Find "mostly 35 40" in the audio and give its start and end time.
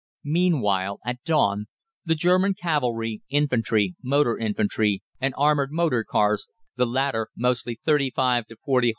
7.37-8.87